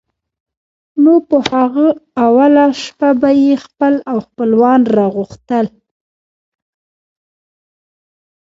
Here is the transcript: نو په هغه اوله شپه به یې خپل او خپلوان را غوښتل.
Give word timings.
نو 1.03 1.13
په 1.29 1.37
هغه 1.51 1.87
اوله 2.25 2.65
شپه 2.83 3.09
به 3.21 3.29
یې 3.43 3.53
خپل 3.65 3.93
او 4.11 4.17
خپلوان 4.27 4.81
را 4.95 5.05
غوښتل. 5.15 5.65